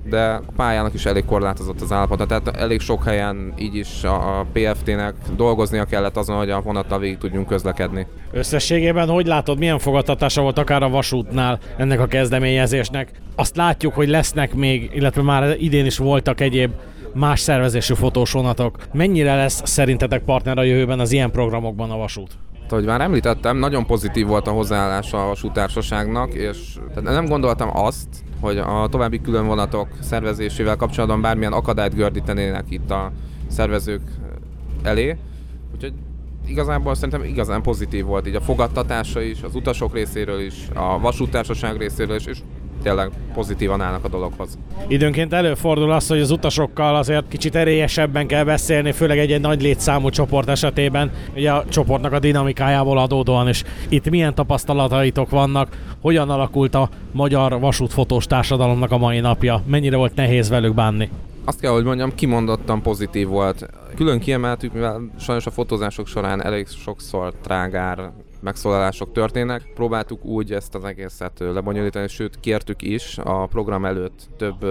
de 0.08 0.22
a 0.22 0.42
pályának 0.56 0.94
is 0.94 1.06
elég 1.06 1.24
korlátozott 1.24 1.80
az 1.80 1.92
állapota, 1.92 2.26
tehát 2.26 2.56
elég 2.56 2.80
sok 2.80 3.04
helyen 3.04 3.54
így 3.58 3.74
is 3.74 4.04
a 4.04 4.46
PFT-nek 4.52 5.14
dolgoznia 5.36 5.84
kellett 5.84 6.16
azon, 6.16 6.36
hogy 6.36 6.50
a 6.50 6.60
vonattal 6.60 6.98
végig 6.98 7.18
tudjunk 7.18 7.46
közlekedni. 7.46 8.06
Összességében 8.32 9.08
hogy 9.08 9.26
látod, 9.26 9.58
milyen 9.58 9.78
fogadtatása 9.78 10.42
volt 10.42 10.58
akár 10.58 10.82
a 10.82 10.88
vasútnál 10.88 11.58
ennek 11.76 12.00
a 12.00 12.06
kezdeményezésnek? 12.06 13.10
Azt 13.36 13.56
látjuk, 13.56 13.94
hogy 13.94 14.08
lesznek 14.08 14.54
még, 14.54 14.90
illetve 14.94 15.22
már 15.22 15.56
idén 15.58 15.86
is 15.86 15.98
voltak 15.98 16.40
egyéb 16.40 16.70
más 17.14 17.40
szervezésű 17.40 17.94
fotós 17.94 18.32
vonatok. 18.32 18.76
Mennyire 18.92 19.34
lesz 19.34 19.60
szerintetek 19.64 20.22
partner 20.22 20.58
a 20.58 20.62
jövőben 20.62 21.00
az 21.00 21.12
ilyen 21.12 21.30
programokban 21.30 21.90
a 21.90 21.96
vasút? 21.96 22.30
Ahogy 22.72 22.84
már 22.84 23.00
említettem, 23.00 23.56
nagyon 23.56 23.86
pozitív 23.86 24.26
volt 24.26 24.46
a 24.46 24.50
hozzáállása 24.50 25.22
a 25.22 25.26
vasútársaságnak, 25.26 26.34
és 26.34 26.78
nem 27.02 27.26
gondoltam 27.26 27.76
azt, 27.76 28.08
hogy 28.40 28.58
a 28.58 28.86
további 28.90 29.20
különvonatok 29.20 29.88
szervezésével 30.00 30.76
kapcsolatban 30.76 31.20
bármilyen 31.20 31.52
akadályt 31.52 31.94
gördítenének 31.94 32.64
itt 32.68 32.90
a 32.90 33.12
szervezők 33.48 34.02
elé. 34.82 35.16
Úgyhogy 35.74 35.92
igazából 36.46 36.94
szerintem 36.94 37.24
igazán 37.24 37.62
pozitív 37.62 38.04
volt 38.04 38.26
így 38.26 38.34
a 38.34 38.40
fogadtatása 38.40 39.20
is, 39.20 39.42
az 39.42 39.54
utasok 39.54 39.94
részéről 39.94 40.40
is, 40.40 40.68
a 40.74 40.98
vasútársaság 40.98 41.76
részéről 41.76 42.16
is, 42.16 42.26
és 42.26 42.38
tényleg 42.86 43.10
pozitívan 43.34 43.80
állnak 43.80 44.04
a 44.04 44.08
dologhoz. 44.08 44.58
Időnként 44.88 45.32
előfordul 45.32 45.92
az, 45.92 46.08
hogy 46.08 46.20
az 46.20 46.30
utasokkal 46.30 46.96
azért 46.96 47.28
kicsit 47.28 47.54
erélyesebben 47.54 48.26
kell 48.26 48.44
beszélni, 48.44 48.92
főleg 48.92 49.18
egy, 49.18 49.32
egy 49.32 49.40
nagy 49.40 49.62
létszámú 49.62 50.10
csoport 50.10 50.48
esetében, 50.48 51.10
ugye 51.34 51.52
a 51.52 51.64
csoportnak 51.68 52.12
a 52.12 52.18
dinamikájából 52.18 52.98
adódóan, 52.98 53.48
és 53.48 53.64
itt 53.88 54.10
milyen 54.10 54.34
tapasztalataitok 54.34 55.30
vannak, 55.30 55.76
hogyan 56.00 56.30
alakult 56.30 56.74
a 56.74 56.88
magyar 57.12 57.60
vasútfotós 57.60 58.26
társadalomnak 58.26 58.90
a 58.90 58.98
mai 58.98 59.20
napja, 59.20 59.62
mennyire 59.66 59.96
volt 59.96 60.14
nehéz 60.14 60.48
velük 60.48 60.74
bánni? 60.74 61.10
Azt 61.44 61.60
kell, 61.60 61.72
hogy 61.72 61.84
mondjam, 61.84 62.14
kimondottan 62.14 62.82
pozitív 62.82 63.28
volt. 63.28 63.68
Külön 63.94 64.18
kiemeltük, 64.18 64.72
mivel 64.72 65.10
sajnos 65.18 65.46
a 65.46 65.50
fotózások 65.50 66.06
során 66.06 66.44
elég 66.44 66.66
sokszor 66.66 67.32
trágár 67.42 68.10
megszólalások 68.46 69.12
történnek. 69.12 69.62
Próbáltuk 69.74 70.24
úgy 70.24 70.52
ezt 70.52 70.74
az 70.74 70.84
egészet 70.84 71.38
lebonyolítani, 71.38 72.08
sőt 72.08 72.40
kértük 72.40 72.82
is 72.82 73.18
a 73.18 73.46
program 73.46 73.84
előtt 73.84 74.28
több 74.36 74.66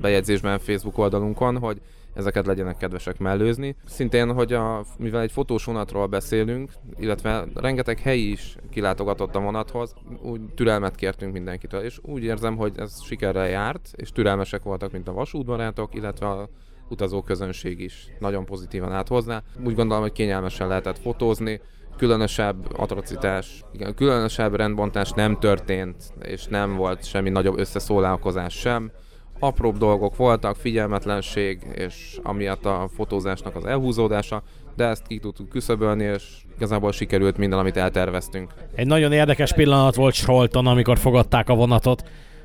bejegyzésben 0.00 0.58
Facebook 0.58 0.98
oldalunkon, 0.98 1.58
hogy 1.58 1.80
ezeket 2.14 2.46
legyenek 2.46 2.76
kedvesek 2.76 3.18
mellőzni. 3.18 3.76
Szintén, 3.84 4.32
hogy 4.32 4.52
a, 4.52 4.84
mivel 4.98 5.20
egy 5.20 5.32
fotós 5.32 5.64
vonatról 5.64 6.06
beszélünk, 6.06 6.70
illetve 6.96 7.44
rengeteg 7.54 7.98
helyi 7.98 8.30
is 8.30 8.56
kilátogatott 8.70 9.34
a 9.34 9.40
vonathoz, 9.40 9.94
úgy 10.22 10.40
türelmet 10.54 10.94
kértünk 10.94 11.32
mindenkitől, 11.32 11.80
és 11.80 11.98
úgy 12.02 12.22
érzem, 12.22 12.56
hogy 12.56 12.72
ez 12.76 13.02
sikerrel 13.02 13.48
járt, 13.48 13.90
és 13.96 14.12
türelmesek 14.12 14.62
voltak, 14.62 14.92
mint 14.92 15.08
a 15.08 15.12
vasútbarátok, 15.12 15.94
illetve 15.94 16.26
a 16.26 16.48
utazó 16.88 17.22
közönség 17.22 17.80
is 17.80 18.06
nagyon 18.18 18.44
pozitívan 18.44 18.92
állt 18.92 19.08
hozzá. 19.08 19.42
Úgy 19.64 19.74
gondolom, 19.74 20.02
hogy 20.02 20.12
kényelmesen 20.12 20.68
lehetett 20.68 20.98
fotózni, 20.98 21.60
különösebb 21.98 22.56
atrocitás, 22.76 23.64
igen, 23.72 23.94
különösebb 23.94 24.54
rendbontás 24.54 25.10
nem 25.10 25.38
történt, 25.38 25.96
és 26.22 26.44
nem 26.44 26.76
volt 26.76 27.04
semmi 27.04 27.30
nagyobb 27.30 27.58
összeszólálkozás 27.58 28.54
sem. 28.54 28.90
Apróbb 29.38 29.76
dolgok 29.78 30.16
voltak, 30.16 30.56
figyelmetlenség, 30.56 31.66
és 31.74 32.18
amiatt 32.22 32.64
a 32.64 32.88
fotózásnak 32.94 33.56
az 33.56 33.64
elhúzódása, 33.64 34.42
de 34.76 34.84
ezt 34.84 35.06
ki 35.06 35.18
tudtuk 35.18 35.48
küszöbölni, 35.48 36.04
és 36.04 36.22
igazából 36.56 36.92
sikerült 36.92 37.36
minden, 37.36 37.58
amit 37.58 37.76
elterveztünk. 37.76 38.52
Egy 38.74 38.86
nagyon 38.86 39.12
érdekes 39.12 39.52
pillanat 39.52 39.94
volt 39.94 40.14
Solton, 40.14 40.66
amikor 40.66 40.98
fogadták 40.98 41.48
a 41.48 41.54
vonatot. 41.54 42.02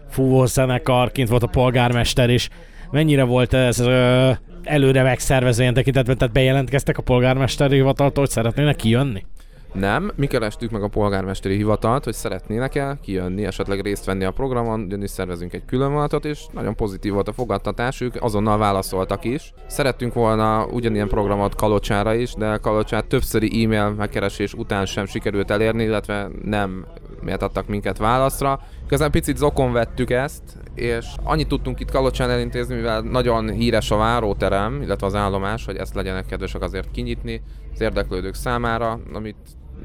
Fúvó 0.10 0.46
zenekar, 0.46 1.12
kint 1.12 1.30
volt 1.30 1.44
a 1.44 1.48
polgármester 1.48 2.30
is. 2.30 2.50
Mennyire 2.92 3.24
volt 3.24 3.54
ez 3.54 3.80
ö, 3.80 4.32
előre 4.64 5.04
megszervező 5.04 5.62
ilyen 5.62 5.74
tekintetben, 5.74 6.18
tehát 6.18 6.34
bejelentkeztek 6.34 6.98
a 6.98 7.02
polgármesteri 7.02 7.76
hivataltól, 7.76 8.24
hogy 8.24 8.34
szeretnének 8.34 8.76
kijönni? 8.76 9.26
Nem, 9.74 10.12
mi 10.15 10.27
kerestük 10.27 10.72
meg 10.72 10.84
a 10.84 10.88
polgármesteri 10.88 11.56
hivatalt, 11.56 12.03
hogy 12.03 12.13
szeretnének-e 12.13 12.98
kijönni, 13.01 13.46
esetleg 13.46 13.82
részt 13.82 14.06
venni 14.06 14.24
a 14.24 14.32
programon, 14.32 14.82
ugyanis 14.82 15.10
szervezünk 15.10 15.53
egy 15.53 15.65
külön 15.65 15.92
vonatot, 15.92 16.25
és 16.25 16.46
nagyon 16.51 16.75
pozitív 16.75 17.13
volt 17.13 17.27
a 17.27 17.34
fogadtatás, 17.34 18.01
ők 18.01 18.15
azonnal 18.20 18.58
válaszoltak 18.58 19.24
is. 19.24 19.53
Szerettünk 19.68 20.13
volna 20.13 20.65
ugyanilyen 20.65 21.08
programot 21.08 21.56
Kalocsára 21.56 22.13
is, 22.13 22.34
de 22.34 22.58
Kalocsát 22.58 23.06
többszöri 23.06 23.63
e-mail 23.63 23.89
megkeresés 23.89 24.53
után 24.53 24.86
sem 24.86 25.06
sikerült 25.06 25.51
elérni, 25.51 25.84
illetve 25.84 26.30
nem 26.44 26.86
méltattak 27.22 27.68
minket 27.68 27.98
válaszra. 27.98 28.60
Közben 28.88 29.12
picit 29.12 29.38
zokon 29.38 29.72
vettük 29.72 30.10
ezt, 30.10 30.44
és 30.75 31.06
annyit 31.24 31.48
tudtunk 31.48 31.80
itt 31.80 31.92
Kalocsán 31.92 32.30
elintézni, 32.30 32.75
mivel 32.75 33.01
nagyon 33.01 33.51
híres 33.51 33.92
a 33.92 33.98
váróterem, 33.98 34.82
illetve 34.82 35.06
az 35.06 35.15
állomás, 35.15 35.65
hogy 35.65 35.75
ezt 35.75 35.96
legyenek 35.96 36.25
kedvesek 36.25 36.62
azért 36.62 36.92
kinyitni 36.92 37.42
az 37.74 37.82
érdeklődők 37.82 38.34
számára, 38.34 39.00
amit 39.13 39.36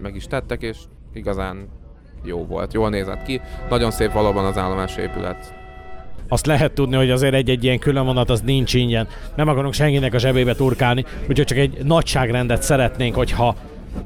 meg 0.03 0.15
is 0.15 0.27
tettek, 0.27 0.63
és 0.63 0.79
igazán 1.13 1.69
jó 2.25 2.47
volt, 2.47 2.73
jól 2.73 2.89
nézett 2.89 3.23
ki. 3.23 3.41
Nagyon 3.69 3.91
szép 3.91 4.13
valóban 4.13 4.45
az 4.45 4.59
állomás 4.59 4.97
épület. 4.97 5.55
Azt 6.29 6.47
lehet 6.47 6.73
tudni, 6.73 6.97
hogy 6.97 7.11
azért 7.11 7.35
egy-egy 7.35 7.65
ilyen 7.65 7.79
külön 7.79 8.05
vonat 8.05 8.31
az 8.31 8.41
nincs 8.41 8.75
ingyen. 8.75 9.09
Nem 9.37 9.49
akarunk 9.49 9.75
senkinek 9.75 10.15
a 10.15 10.19
zsebébe 10.19 10.55
turkálni, 10.55 11.05
úgyhogy 11.29 11.47
csak 11.47 11.59
egy 11.59 11.85
nagyságrendet 11.85 12.63
szeretnénk, 12.63 13.15
hogyha 13.15 13.57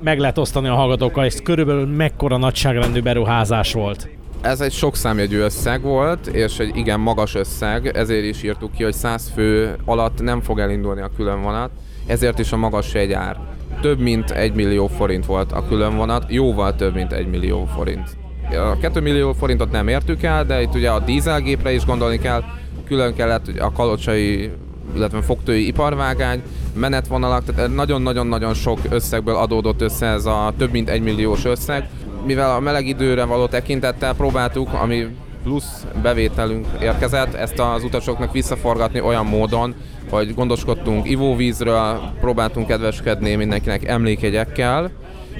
meg 0.02 0.18
lehet 0.18 0.38
osztani 0.38 0.68
a 0.68 0.74
hallgatókkal, 0.74 1.24
és 1.24 1.34
körülbelül 1.44 1.86
mekkora 1.86 2.36
nagyságrendű 2.36 3.00
beruházás 3.00 3.72
volt. 3.72 4.08
Ez 4.40 4.60
egy 4.60 4.72
sok 4.72 4.96
számjegyű 4.96 5.38
összeg 5.38 5.82
volt, 5.82 6.26
és 6.26 6.58
egy 6.58 6.76
igen 6.76 7.00
magas 7.00 7.34
összeg, 7.34 7.86
ezért 7.86 8.24
is 8.24 8.42
írtuk 8.42 8.72
ki, 8.72 8.82
hogy 8.82 8.92
100 8.92 9.30
fő 9.34 9.76
alatt 9.84 10.20
nem 10.20 10.40
fog 10.40 10.58
elindulni 10.58 11.00
a 11.00 11.10
külön 11.16 11.42
vonat, 11.42 11.70
ezért 12.06 12.38
is 12.38 12.52
a 12.52 12.56
magas 12.56 12.94
jegyár 12.94 13.36
több 13.80 13.98
mint 13.98 14.30
1 14.30 14.52
millió 14.52 14.86
forint 14.86 15.26
volt 15.26 15.52
a 15.52 15.66
külön 15.68 15.96
vonat, 15.96 16.24
jóval 16.28 16.74
több 16.74 16.94
mint 16.94 17.12
1 17.12 17.26
millió 17.26 17.64
forint. 17.64 18.16
A 18.50 18.78
2 18.80 19.00
millió 19.00 19.32
forintot 19.32 19.70
nem 19.70 19.88
értük 19.88 20.22
el, 20.22 20.44
de 20.44 20.62
itt 20.62 20.74
ugye 20.74 20.90
a 20.90 21.00
dízelgépre 21.00 21.72
is 21.72 21.84
gondolni 21.84 22.18
kell, 22.18 22.42
külön 22.84 23.14
kellett 23.14 23.46
a 23.58 23.72
kalocsai 23.72 24.50
illetve 24.94 25.22
fogtői 25.22 25.66
iparvágány, 25.66 26.42
menetvonalak, 26.74 27.44
tehát 27.44 27.74
nagyon-nagyon-nagyon 27.74 28.54
sok 28.54 28.78
összegből 28.90 29.36
adódott 29.36 29.80
össze 29.80 30.06
ez 30.06 30.26
a 30.26 30.52
több 30.58 30.70
mint 30.70 30.88
1 30.88 31.02
milliós 31.02 31.44
összeg. 31.44 31.88
Mivel 32.26 32.54
a 32.54 32.60
meleg 32.60 32.86
időre 32.86 33.24
való 33.24 33.46
tekintettel 33.46 34.14
próbáltuk, 34.14 34.68
ami 34.72 35.06
plusz 35.42 35.86
bevételünk 36.02 36.66
érkezett, 36.80 37.34
ezt 37.34 37.58
az 37.58 37.84
utasoknak 37.84 38.32
visszaforgatni 38.32 39.00
olyan 39.00 39.26
módon, 39.26 39.74
hogy 40.10 40.34
gondoskodtunk 40.34 41.08
ivóvízről, 41.08 42.00
próbáltunk 42.20 42.66
kedveskedni 42.66 43.34
mindenkinek 43.34 43.84
emlékjegyekkel, 43.84 44.90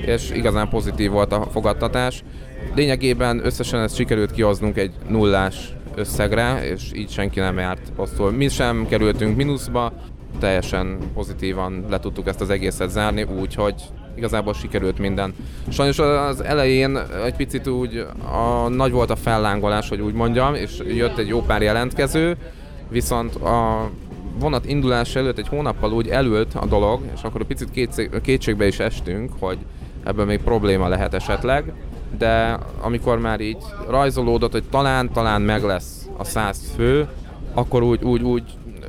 és 0.06 0.30
igazán 0.30 0.68
pozitív 0.68 1.10
volt 1.10 1.32
a 1.32 1.46
fogadtatás. 1.52 2.22
Lényegében 2.74 3.44
összesen 3.44 3.80
ezt 3.80 3.96
sikerült 3.96 4.30
kihoznunk 4.30 4.76
egy 4.76 4.92
nullás 5.08 5.74
összegre, 5.94 6.64
és 6.64 6.90
így 6.94 7.10
senki 7.10 7.40
nem 7.40 7.58
járt 7.58 7.92
rosszul. 7.96 8.30
Mi 8.30 8.48
sem 8.48 8.86
kerültünk 8.88 9.36
mínuszba, 9.36 9.92
teljesen 10.38 10.98
pozitívan 11.14 11.84
le 11.90 11.98
tudtuk 11.98 12.26
ezt 12.28 12.40
az 12.40 12.50
egészet 12.50 12.90
zárni, 12.90 13.22
úgyhogy 13.22 13.74
igazából 14.14 14.54
sikerült 14.54 14.98
minden. 14.98 15.34
Sajnos 15.68 15.98
az 15.98 16.44
elején 16.44 16.98
egy 17.24 17.36
picit 17.36 17.66
úgy 17.66 18.06
a, 18.32 18.68
nagy 18.68 18.92
volt 18.92 19.10
a 19.10 19.16
fellángolás, 19.16 19.88
hogy 19.88 20.00
úgy 20.00 20.14
mondjam, 20.14 20.54
és 20.54 20.82
jött 20.86 21.18
egy 21.18 21.28
jó 21.28 21.40
pár 21.40 21.62
jelentkező, 21.62 22.36
viszont 22.88 23.34
a 23.34 23.90
vonat 24.38 24.66
indulás 24.66 25.16
előtt 25.16 25.38
egy 25.38 25.48
hónappal 25.48 25.92
úgy 25.92 26.08
elült 26.08 26.54
a 26.54 26.66
dolog, 26.66 27.00
és 27.14 27.22
akkor 27.22 27.40
egy 27.40 27.46
picit 27.46 27.90
kétségbe 28.22 28.66
is 28.66 28.78
estünk, 28.78 29.32
hogy 29.38 29.58
ebből 30.04 30.24
még 30.24 30.40
probléma 30.40 30.88
lehet 30.88 31.14
esetleg, 31.14 31.72
de 32.18 32.58
amikor 32.80 33.18
már 33.18 33.40
így 33.40 33.62
rajzolódott, 33.88 34.52
hogy 34.52 34.64
talán, 34.70 35.12
talán 35.12 35.42
meg 35.42 35.62
lesz 35.62 36.08
a 36.16 36.24
száz 36.24 36.72
fő, 36.76 37.08
akkor 37.54 37.82
úgy, 37.82 38.02
úgy, 38.02 38.22
úgy 38.22 38.42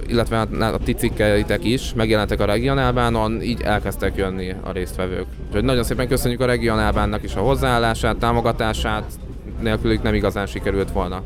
illetve 0.08 0.40
a 0.60 0.78
ti 0.78 0.94
cikkeitek 0.94 1.64
is 1.64 1.94
megjelentek 1.94 2.40
a 2.40 2.46
regionálbánon, 2.46 3.42
így 3.42 3.62
elkezdtek 3.62 4.16
jönni 4.16 4.56
a 4.64 4.72
résztvevők. 4.72 5.26
Úgyhogy 5.48 5.64
nagyon 5.64 5.84
szépen 5.84 6.08
köszönjük 6.08 6.42
a 6.42 6.46
regionálbánnak 6.46 7.24
is 7.24 7.36
a 7.36 7.40
hozzáállását, 7.40 8.18
támogatását, 8.18 9.04
nélkülük 9.62 10.04
nem 10.04 10.14
igazán 10.14 10.46
sikerült 10.46 10.92
volna. 10.92 11.22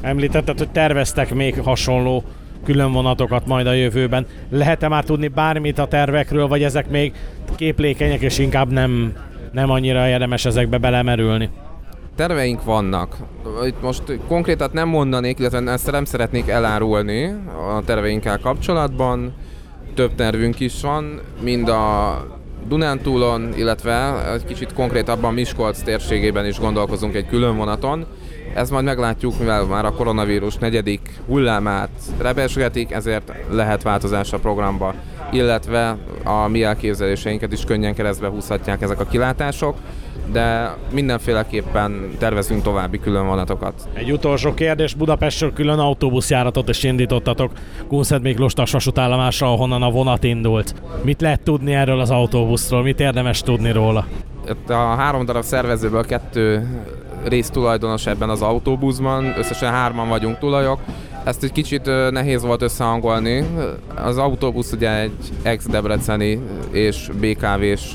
Említetted, 0.00 0.58
hogy 0.58 0.70
terveztek 0.70 1.34
még 1.34 1.60
hasonló 1.60 2.24
külön 2.64 2.92
vonatokat 2.92 3.46
majd 3.46 3.66
a 3.66 3.72
jövőben. 3.72 4.26
Lehet-e 4.50 4.88
már 4.88 5.04
tudni 5.04 5.28
bármit 5.28 5.78
a 5.78 5.86
tervekről, 5.86 6.48
vagy 6.48 6.62
ezek 6.62 6.88
még 6.88 7.12
képlékenyek, 7.56 8.20
és 8.20 8.38
inkább 8.38 8.70
nem, 8.70 9.12
nem 9.52 9.70
annyira 9.70 10.08
érdemes 10.08 10.44
ezekbe 10.44 10.78
belemerülni? 10.78 11.50
Terveink 12.20 12.64
vannak. 12.64 13.16
Itt 13.66 13.82
most 13.82 14.02
konkrétat 14.28 14.72
nem 14.72 14.88
mondanék, 14.88 15.38
illetve 15.38 15.72
ezt 15.72 15.90
nem 15.90 16.04
szeretnék 16.04 16.48
elárulni 16.48 17.34
a 17.76 17.82
terveinkkel 17.84 18.38
kapcsolatban. 18.38 19.34
Több 19.94 20.14
tervünk 20.14 20.60
is 20.60 20.80
van, 20.82 21.20
mind 21.42 21.68
a 21.68 22.16
Dunántúlon, 22.68 23.52
illetve 23.56 24.24
egy 24.32 24.44
kicsit 24.44 24.72
konkrétabban 24.72 25.34
Miskolc 25.34 25.82
térségében 25.82 26.46
is 26.46 26.58
gondolkozunk 26.58 27.14
egy 27.14 27.26
külön 27.26 27.56
vonaton. 27.56 28.06
Ez 28.54 28.70
majd 28.70 28.84
meglátjuk, 28.84 29.38
mivel 29.38 29.64
már 29.64 29.84
a 29.84 29.92
koronavírus 29.92 30.56
negyedik 30.56 31.20
hullámát 31.26 31.90
rebesgetik, 32.18 32.92
ezért 32.92 33.32
lehet 33.50 33.82
változás 33.82 34.32
a 34.32 34.38
programba, 34.38 34.94
illetve 35.32 35.96
a 36.24 36.48
mi 36.48 36.62
elképzeléseinket 36.62 37.52
is 37.52 37.64
könnyen 37.64 37.94
keresztbe 37.94 38.28
húzhatják 38.28 38.82
ezek 38.82 39.00
a 39.00 39.06
kilátások 39.06 39.76
de 40.32 40.76
mindenféleképpen 40.92 42.10
tervezünk 42.18 42.62
további 42.62 42.98
külön 43.00 43.26
vonatokat. 43.26 43.88
Egy 43.92 44.12
utolsó 44.12 44.54
kérdés, 44.54 44.94
Budapestről 44.94 45.52
külön 45.52 45.78
autóbuszjáratot 45.78 46.68
is 46.68 46.82
indítottatok 46.82 47.52
Kunszed 47.88 48.22
Miklós 48.22 48.52
vasútállomásra, 48.54 49.52
ahonnan 49.52 49.82
a 49.82 49.90
vonat 49.90 50.24
indult. 50.24 50.74
Mit 51.02 51.20
lehet 51.20 51.40
tudni 51.40 51.74
erről 51.74 52.00
az 52.00 52.10
autóbuszról, 52.10 52.82
mit 52.82 53.00
érdemes 53.00 53.42
tudni 53.42 53.72
róla? 53.72 54.06
Itt 54.48 54.70
a 54.70 54.94
három 54.94 55.24
darab 55.24 55.42
szervezőből 55.42 56.04
kettő 56.04 56.68
résztulajdonos 57.24 58.06
ebben 58.06 58.28
az 58.28 58.42
autóbuszban, 58.42 59.34
összesen 59.38 59.70
hárman 59.70 60.08
vagyunk 60.08 60.38
tulajok. 60.38 60.78
Ezt 61.24 61.42
egy 61.42 61.52
kicsit 61.52 61.90
nehéz 62.10 62.42
volt 62.42 62.62
összehangolni. 62.62 63.44
Az 63.94 64.18
autóbusz 64.18 64.72
ugye 64.72 65.00
egy 65.00 65.12
ex-debreceni 65.42 66.40
és 66.70 67.10
BKV-s 67.20 67.94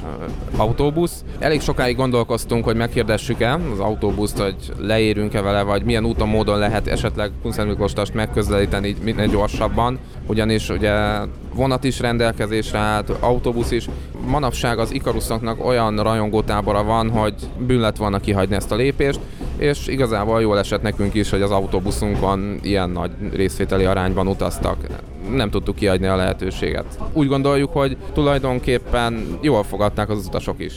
autóbusz. 0.57 1.23
Elég 1.39 1.61
sokáig 1.61 1.95
gondolkoztunk, 1.95 2.63
hogy 2.63 2.75
meghirdessük-e 2.75 3.53
az 3.71 3.79
autóbuszt, 3.79 4.37
hogy 4.37 4.55
leérünk-e 4.77 5.41
vele, 5.41 5.61
vagy 5.61 5.83
milyen 5.83 6.05
úton, 6.05 6.27
módon 6.27 6.59
lehet 6.59 6.87
esetleg 6.87 7.31
Kunszent 7.41 7.69
Miklóstast 7.69 8.13
megközelíteni 8.13 8.95
minél 9.03 9.27
gyorsabban. 9.27 9.99
Ugyanis 10.27 10.69
ugye 10.69 10.91
vonat 11.55 11.83
is 11.83 11.99
rendelkezésre 11.99 12.77
állt, 12.77 13.09
autóbusz 13.09 13.71
is. 13.71 13.87
Manapság 14.27 14.79
az 14.79 14.93
Ikaruszoknak 14.93 15.65
olyan 15.65 15.97
rajongótábora 15.97 16.83
van, 16.83 17.09
hogy 17.09 17.33
bűn 17.57 17.79
lett 17.79 17.97
volna 17.97 18.19
kihagyni 18.19 18.55
ezt 18.55 18.71
a 18.71 18.75
lépést, 18.75 19.19
és 19.57 19.87
igazából 19.87 20.41
jól 20.41 20.59
esett 20.59 20.81
nekünk 20.81 21.13
is, 21.13 21.29
hogy 21.29 21.41
az 21.41 21.51
autóbuszunkon 21.51 22.59
ilyen 22.61 22.89
nagy 22.89 23.11
részvételi 23.33 23.85
arányban 23.85 24.27
utaztak. 24.27 24.77
Nem 25.31 25.49
tudtuk 25.49 25.75
kiadni 25.75 26.07
a 26.07 26.15
lehetőséget. 26.15 26.99
Úgy 27.13 27.27
gondoljuk, 27.27 27.73
hogy 27.73 27.97
tulajdonképpen 28.13 29.37
jól 29.41 29.63
fogadták 29.63 30.09
az 30.09 30.25
utasok 30.25 30.59
is. 30.59 30.73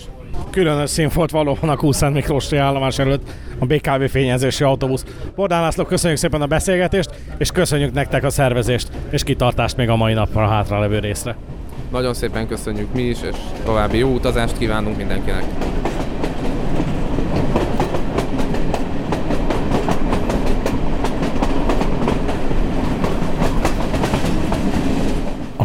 Különös 0.50 0.90
szín 0.90 1.10
valóban 1.30 1.68
a 1.68 1.76
Kunszent 1.76 2.14
Miklósi 2.14 2.56
állomás 2.56 2.98
előtt 2.98 3.30
a 3.58 3.66
BKV 3.66 4.02
fényezési 4.10 4.64
autóbusz. 4.64 5.04
Bordán 5.34 5.62
László, 5.62 5.84
köszönjük 5.84 6.18
szépen 6.18 6.42
a 6.42 6.46
beszélgetést, 6.46 7.10
és 7.38 7.50
köszönjük 7.50 7.92
nektek 7.92 8.24
a 8.24 8.30
szervezést 8.30 8.88
és 9.10 9.22
kitartást 9.22 9.76
még 9.76 9.88
a 9.88 9.96
mai 9.96 10.12
napra 10.12 10.44
a 10.44 10.48
hátra 10.48 10.80
levő 10.80 10.98
részre. 10.98 11.36
Nagyon 11.90 12.14
szépen 12.14 12.48
köszönjük 12.48 12.94
mi 12.94 13.02
is, 13.02 13.22
és 13.22 13.36
további 13.64 13.98
jó 13.98 14.08
utazást 14.08 14.58
kívánunk 14.58 14.96
mindenkinek. 14.96 15.44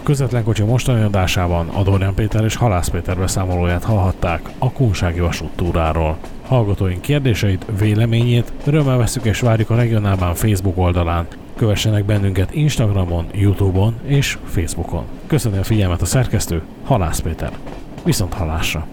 Közvetlen 0.04 0.44
kocsi 0.44 0.64
mostani 0.64 1.04
adásában 1.04 1.68
Adorján 1.68 2.14
Péter 2.14 2.44
és 2.44 2.56
Halász 2.56 2.88
Péter 2.88 3.18
beszámolóját 3.18 3.84
hallhatták 3.84 4.50
a 4.58 4.72
Kunsági 4.72 5.20
vasúttúráról. 5.20 6.18
Hallgatóink 6.46 7.02
kérdéseit, 7.02 7.66
véleményét 7.80 8.54
örömmel 8.66 8.98
veszük 8.98 9.26
és 9.26 9.40
várjuk 9.40 9.70
a 9.70 9.76
Regionálban 9.76 10.36
Facebook 10.36 10.78
oldalán. 10.78 11.28
Kövessenek 11.56 12.06
bennünket 12.06 12.54
Instagramon, 12.54 13.26
Youtube-on 13.32 13.96
és 14.06 14.38
Facebookon. 14.46 15.04
Köszönöm 15.28 15.60
a 15.60 15.64
figyelmet 15.64 16.02
a 16.02 16.06
szerkesztő, 16.06 16.62
Halász 16.86 17.20
Péter. 17.20 17.52
Viszont 18.04 18.34
halásra! 18.34 18.88